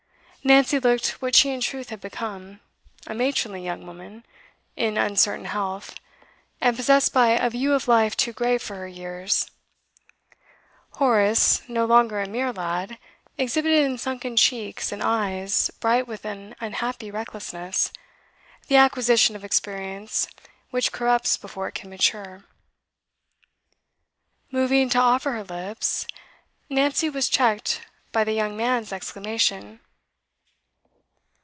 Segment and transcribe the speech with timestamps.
[0.43, 2.61] Nancy looked what she in truth had become,
[3.05, 4.25] a matronly young woman,
[4.75, 5.93] in uncertain health,
[6.59, 9.51] and possessed by a view of life too grave for her years;
[10.93, 12.97] Horace, no longer a mere lad,
[13.37, 17.91] exhibited in sunken cheeks and eyes bright with an unhappy recklessness,
[18.67, 20.27] the acquisition of experience
[20.71, 22.45] which corrupts before it can mature.
[24.49, 26.07] Moving to offer her lips,
[26.67, 29.81] Nancy was checked by the young man's exclamation.